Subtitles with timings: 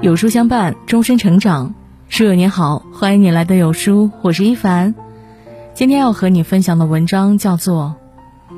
[0.00, 1.74] 有书相伴，终身成长。
[2.08, 4.94] 书友您好，欢迎你来到有书，我是一凡。
[5.74, 7.96] 今天要和你分享的文章叫做《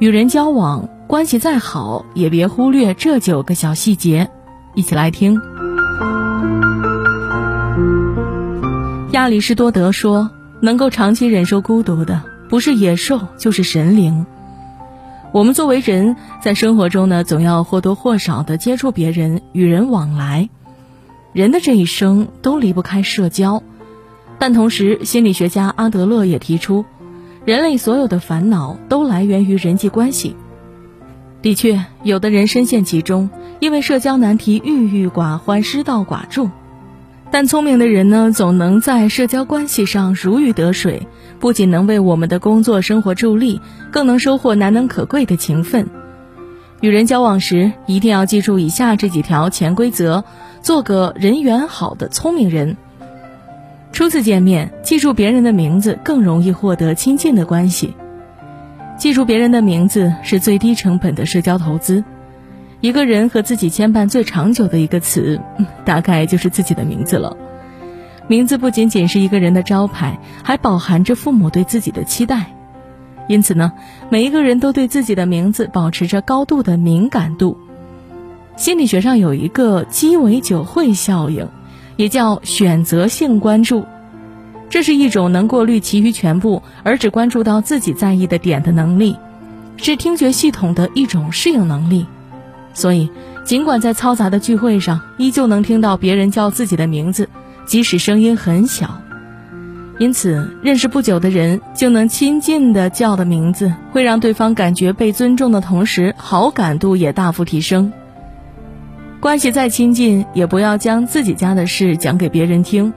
[0.00, 4.24] 与人交往，关系再好，也别忽略这九个小细节》。
[4.74, 5.40] 一起来听。
[9.12, 10.30] 亚里士多德说
[10.60, 14.26] ：“能够长期忍受孤独的，不是野兽，就是神灵。”
[15.34, 20.48] 我们作为人，在生活中呢，总要或多或少的接触别人，与人往来。
[21.32, 23.60] 人的这一生都离不开社交。
[24.38, 26.84] 但同时，心理学家阿德勒也提出，
[27.44, 30.36] 人类所有的烦恼都来源于人际关系。
[31.42, 36.48] 的确，有的人深陷其中，因为社交难题郁郁寡欢、失道寡助。
[37.34, 41.08] 但聪明的人呢，总能在社交关系上如鱼得水，
[41.40, 45.88] 不仅能为我们的工作生活助力，更能收获难能可贵的情分。
[46.80, 50.22] 与人交往时，一定要记住以下这几条潜规则，
[50.62, 52.76] 做个人缘好的聪明人。
[53.90, 57.94] 初次见面，记住别人的名字更容易获得亲近的关系。
[58.96, 62.04] 记住别人的名字是最低成本的社交投资。
[62.84, 65.40] 一个人和自己牵绊最长久的一个词，
[65.86, 67.34] 大概就是自己的名字了。
[68.26, 72.54] 名字不仅仅是一个人的招牌，还饱含着父母对自己的期待。
[73.26, 73.72] 因此呢，
[74.10, 77.56] 每一个人都对自己的名字保持着高度的敏感度。
[78.56, 81.48] 心理学上有一个鸡尾酒会效应。
[81.96, 83.86] 也叫选择性关注，
[84.68, 89.16] 这是一种能过滤其余全部而只关注到自己在意的点的能力，
[89.78, 92.04] 是听觉系统的一种适应能力。
[92.74, 93.08] 所以，
[93.44, 97.28] 尽管在嘈杂的聚会上，依旧能听到别人叫自己的名字，
[97.64, 99.00] 即使声音很小。
[99.98, 107.92] 因此，认识不久的人就能亲近的叫的名字，会让对方感觉被尊重的同时，好感度也大幅提升。
[109.20, 112.92] 关系再亲近，也不要将自己家的事讲给别人听。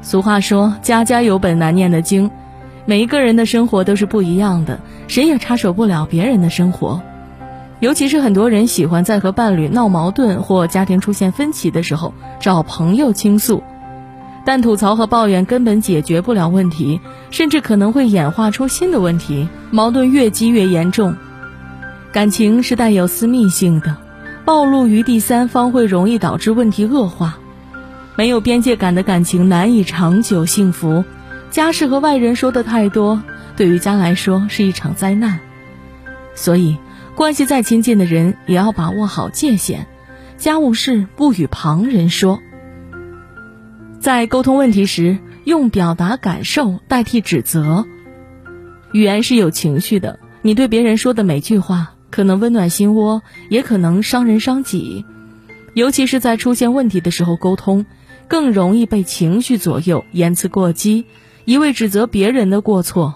[0.00, 2.30] 俗话说：“家家有本难念的经。”
[2.86, 7.02] 每一个人的生活都是不一样的，谁也插手不了别人的生活。
[7.82, 13.60] 尤其是很多人喜欢在和伴侣闹矛盾或家庭出现分歧的时候找朋友倾诉，
[14.44, 17.00] 但吐槽和抱怨根本解决不了问题，
[17.32, 21.16] 甚至可能会演化出新的问题，矛盾越积越严重。
[22.12, 23.96] 感情是带有私密性的。
[24.44, 27.34] 暴露于第三方会容易导致问题恶化，
[28.14, 31.04] 没有边界感的感情难以长久幸福。
[31.50, 33.20] 家事和外人说的太多，
[33.56, 35.40] 对于家来说是一场灾难。
[36.36, 36.76] 所以，
[37.14, 39.86] 关系再亲近的人也要把握好界限，
[40.38, 42.40] 家务事不与旁人说。
[44.00, 47.84] 在沟通问题时，用表达感受代替指责。
[48.92, 51.94] 语言是有情绪的，你对别人说的每句话。
[52.10, 55.06] 可能温暖心窝，也可能伤人伤己，
[55.72, 57.86] 尤其是在出现问题的时候，沟通
[58.28, 61.06] 更容易被情绪左右，言辞过激，
[61.46, 63.14] 一味指责别人的过错。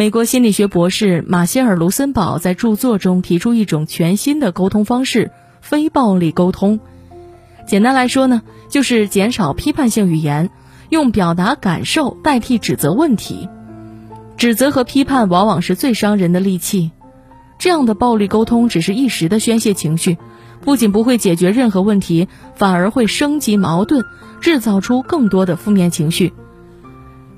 [0.00, 5.30] 美国心理学博士马歇尔·卢森堡在著作中提出一种全新的沟通方式——
[5.60, 6.80] 非暴力沟通。
[7.66, 8.40] 简单来说呢，
[8.70, 10.48] 就是减少批判性语言，
[10.88, 13.50] 用表达感受代替指责问题。
[14.38, 16.92] 指责和批判往往是最伤人的利器。
[17.58, 20.16] 这样的暴力沟通只是一时的宣泄情绪，
[20.62, 24.02] 不仅不会解决任何问题，反而会升级矛盾，
[24.40, 26.32] 制造出更多的负面情绪。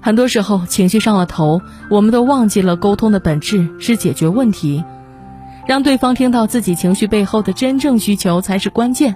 [0.02, 4.82] 很多时候，情绪上了头，我们都忘记了沟通的本质是解决问题，
[5.64, 9.14] 让对方听到自己情绪背后的真正需求才是关键。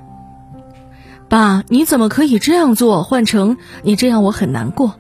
[1.28, 4.94] 把“你怎么可以这样做”换成“你这样我很难过”。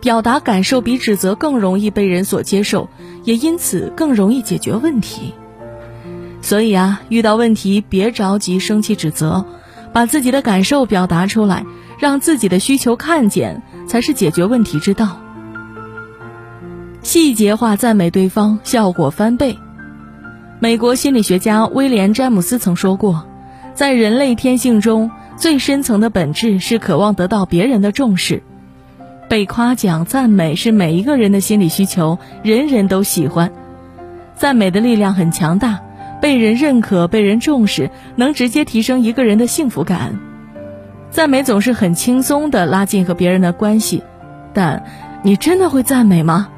[0.00, 2.88] 表达感受比指责更容易被人所接受，
[3.24, 5.34] 也因此更容易解决问题。
[6.40, 9.44] 所以啊，遇到问题别着急生气指责，
[9.92, 11.66] 把自己的感受表达出来，
[11.98, 15.20] 让自己的需求看见，才是解决问题之道。
[17.02, 19.58] 细节化赞美对方，效果翻倍。
[20.60, 23.26] 美国心理学家威廉·詹姆斯曾说过，
[23.74, 28.42] 在人类天性中最深层的本质是渴望得到别人的重视。
[29.28, 33.52] 被夸奖、赞美是每一个人的心理需求，人人都喜欢。
[34.34, 35.80] 赞美的力量很强大，
[36.20, 40.18] 被人认可、被人重视，能直接提升一个人的幸福感。
[41.10, 44.02] 赞美总是很轻松的拉近和别人的关系，
[44.52, 44.84] 但
[45.22, 46.48] 你真的会赞美吗？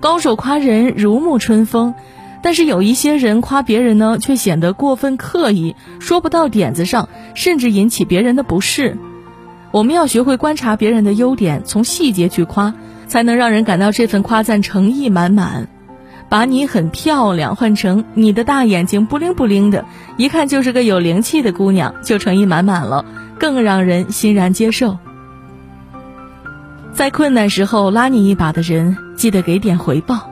[0.00, 1.94] 高手夸人如沐春风，
[2.42, 8.96] 但是有一些人夸别人呢，却显得过分刻意，说不到点子上，甚至引起别人的不适。
[9.70, 12.74] 我们要学会观察别人的优点，从细节去夸，
[13.06, 15.68] 才能让人感到这份夸赞诚意满满。
[16.30, 19.84] 把你很漂亮换成你的大眼睛不灵不灵的，
[20.16, 23.04] 一看就是个有灵气的姑娘，就诚意满满了，
[23.38, 24.98] 更让人欣然接受。
[26.92, 30.28] 在困难时候拉你一把的人，记得给点回报。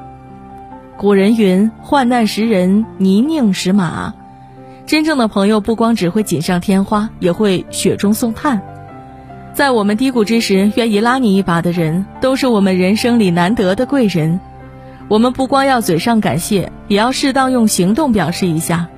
[0.96, 4.14] 古人云：“患难识人，泥泞识马。”
[4.86, 8.62] 真正的朋友不光只会锦上添花，也会雪中送炭。
[9.52, 14.40] 在我们低谷之时，愿意拉你一把的人，都是我们人生里难得的贵人。
[15.08, 18.88] 我们不光要嘴上感谢，也要适当用行动表示一下。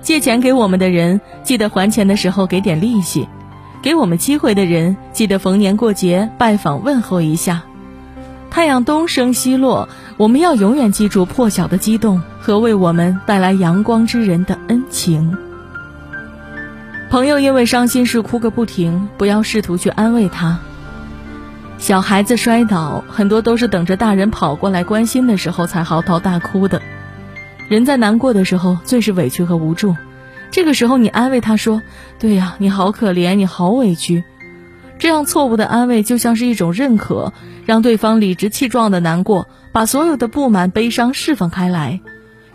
[0.00, 3.28] 借钱给我们的人，记得还钱的时候给点利息；
[3.82, 7.62] 给我们机会的人，记得逢年过节拜访问候一下。
[8.50, 15.36] 太阳东升西落，我们要永远记住破晓的激动和为我们带来阳光之人的恩情。
[17.10, 20.58] 朋友因为伤心事哭个不停，不要试图去安慰他。
[21.76, 26.82] 小孩子摔倒，很多都是等着大人跑过来关心的时候才嚎啕大哭的。
[27.68, 29.94] 人在难过的时候最是委屈和无助，
[30.50, 31.82] 这个时候你安慰他说
[32.18, 34.24] ：“对呀，你好可怜，你好委屈。”
[34.98, 37.32] 这样错误的安慰就像是一种认可，
[37.66, 42.00] 让对方理直气壮的难过，把所有的不满、悲伤释放开来，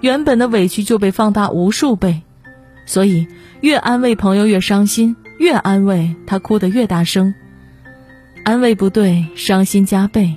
[0.01, 2.21] 原本的委屈就被放大无数倍。
[2.85, 3.27] 所以，
[3.61, 7.33] 越安慰朋友越伤心，越安慰他哭得越大声。
[8.43, 10.35] 安慰不对，伤心加倍。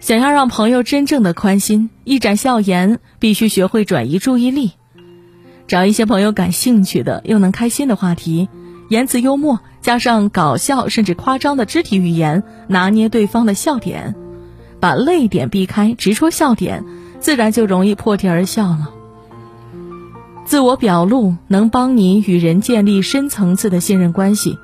[0.00, 4.72] 想要让朋友真正的宽心，一展笑颜，必须学会转移注意力，
[5.66, 8.48] 找一些朋友感兴趣的又能开心的话题，
[8.88, 14.14] 言辞幽默，加上搞笑甚至夸张的肢体语言，拿捏对方的笑点，
[14.78, 16.84] 把泪点避开，直戳笑点，
[17.18, 18.90] 自然就容易破涕而笑了。
[20.44, 24.56] 自我表露能帮你与人建立深层次的信任关系。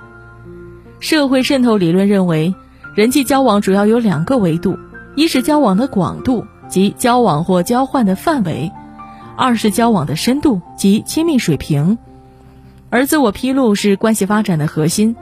[1.00, 2.54] 社会渗透理论认为，
[2.94, 4.78] 人际交往主要有两个维度：
[5.14, 8.70] 一是交往的广度及交往或交换的范围；
[9.36, 11.98] 二是交往的深度及亲密水平。
[12.88, 15.16] 而自我披露是关系发展的核心，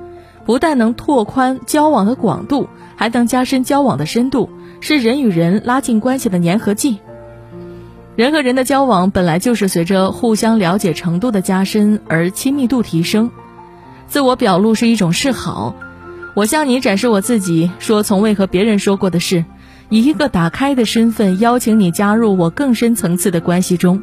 [0.45, 4.51] 不但能拓宽交往的广度，还能加深交往的深度，
[4.81, 6.99] 是人与人拉近关系的粘合剂。
[8.17, 13.31] 人和人的交往本来就是随着互相了解程度的加深而亲密度提升。
[14.09, 15.75] 自我表露是一种示好，
[16.35, 19.45] 我向你展示我自己，说从未和别人说过的事，
[19.91, 24.03] 以一个打开的身份邀请你加入我更深层次的关系中，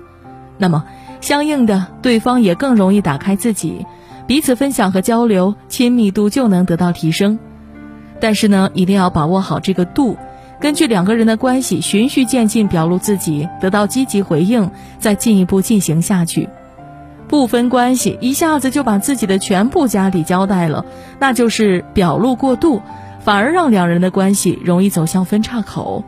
[0.57, 0.83] 那么
[1.21, 3.85] 相应的，对方也更容易打开自己，
[4.27, 7.39] 彼此分享和交流，亲密度就能得到提升。
[8.19, 10.17] 但是呢，一定要把握好这个度，
[10.59, 14.69] 根据两个人的关系循序渐进表露自己，得到积极回应，
[14.99, 16.49] 再进一步进行下去。
[17.29, 20.85] 不分关系，一下子就把自己的全部家底交代了，
[21.19, 22.81] 那就是表露过度，
[23.27, 26.05] 反而让两人的关系容易走向分岔口。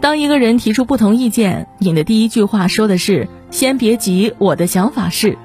[0.00, 5.38] 当一个人提出不同意见，你的第一句话说的是“先别急，我的想法是”。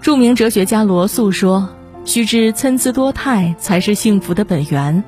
[0.00, 1.68] 著名哲学家罗素说
[2.06, 5.04] ：“须知参差多态才是幸福的本源。”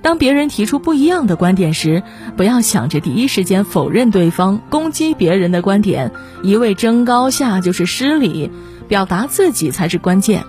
[0.00, 2.04] 当别人提出不一样的观点时，
[2.36, 6.12] 不要想着第一时间否认对方、攻击别人的观点，
[6.44, 8.52] 一味争高下就是失礼，
[8.86, 10.44] 表达自己才是关键。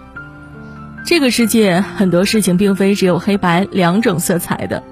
[1.05, 4.83] 这个世界很多事情并非只有黑白两种色彩的，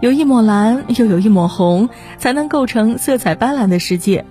[0.00, 1.88] 有一抹蓝，又有一抹红，
[2.18, 4.26] 才能构成色彩斑斓的世界。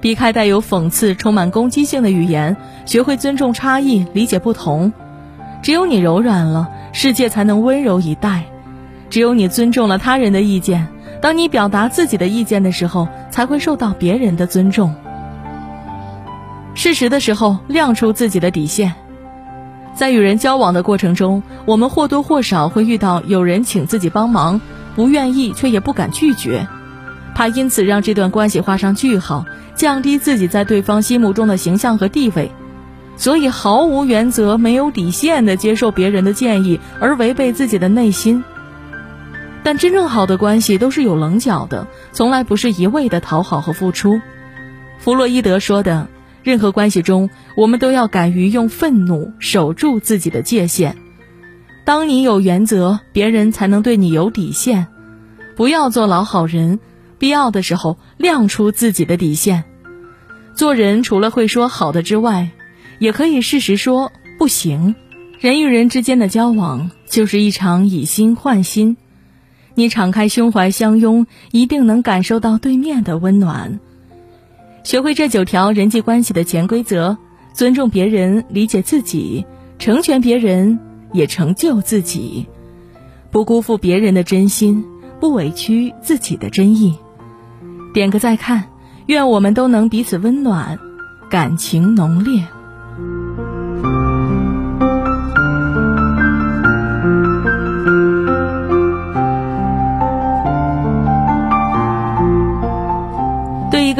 [0.00, 4.92] 避开带有讽刺、充满攻击性的语言，学会尊重差异，理解不同。
[5.62, 8.44] 只有你柔软了，世界才能温柔以待。
[9.08, 10.88] 只有你尊重了他人的意见，
[11.22, 14.94] 当你表达自己的意见的时候，才会受到别人的尊重。
[16.74, 18.94] 适时的时候亮出自己的底线，
[19.96, 24.60] 在与人交往的过程中，我们或多或少会遇到有人请自己帮忙，
[24.94, 26.68] 不愿意却也不敢拒绝，
[27.34, 32.52] 怕因此让这段关系画上句号，降低自己在对方心目中的形象和地位，
[33.16, 38.44] 所以毫无原则、没有底线的接受别人的建议，而违背自己的内心。
[39.62, 44.20] 但真正好的关系都是有棱角的，从来不是一味的讨好和付出。
[44.98, 46.06] 弗洛伊德说的，
[46.46, 50.96] 任何关系中，我们都要敢于用愤怒守住自己的界限。
[51.84, 54.86] 当你有原则，别人才能对你有底线。
[55.56, 56.78] 不要做老好人，
[57.18, 59.64] 必要的时候亮出自己的底线。
[60.54, 62.50] 做人除了会说好的之外，
[63.00, 64.94] 也可以适时说不行。
[65.40, 68.96] 人与人之间的交往，就是一场以心换心。
[69.74, 73.80] 你敞开胸怀相拥，一定能感受到对面的温暖。
[74.86, 77.18] 学会这九条人际关系的潜规则：
[77.52, 79.44] 尊重别人，理解自己，
[79.80, 80.78] 成全别人，
[81.12, 82.46] 也成就自己。
[83.32, 84.84] 不辜负别人的真心，
[85.18, 86.94] 不委屈自己的真意。
[87.94, 88.66] 点个再看，
[89.06, 90.78] 愿我们都能彼此温暖，
[91.28, 92.44] 感情浓烈。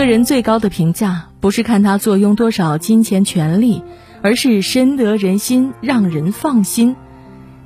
[0.06, 3.82] 人最高的评价，不是看他坐拥多少金钱权利，
[4.22, 6.96] 而是深得人心，让人放心。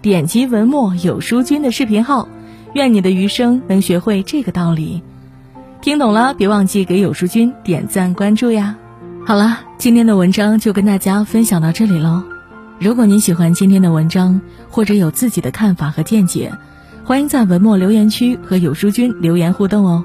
[0.03, 2.29] 点击文末有书君的视频号，
[2.73, 5.03] 愿你的余生能学会这个道理。
[5.83, 8.77] 听懂了，别忘记给有书君点赞关注呀。
[9.27, 12.23] 好了，今天的文章就跟大家分享到这里喽。
[12.79, 16.53] 如果您喜欢今天的文章，或者有自己的看法和见解，
[17.05, 20.05] 欢迎在文末留言区和有书君留言互动哦。